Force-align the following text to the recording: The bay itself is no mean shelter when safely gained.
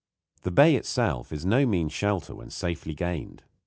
The 0.41 0.49
bay 0.49 0.73
itself 0.77 1.31
is 1.31 1.45
no 1.45 1.63
mean 1.67 1.87
shelter 1.87 2.33
when 2.33 2.49
safely 2.49 2.95
gained. 2.95 3.43